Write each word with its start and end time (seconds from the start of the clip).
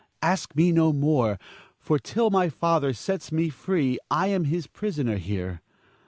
Ask 0.23 0.55
me 0.55 0.71
no 0.71 0.91
more; 0.91 1.37
for 1.77 1.99
till 1.99 2.31
thy 2.31 2.49
father 2.49 2.91
sets 2.91 3.31
me 3.31 3.49
free, 3.49 3.99
I 4.09 4.29
am 4.29 4.45
his 4.45 4.65
prisoner 4.65 5.17
here. 5.17 5.61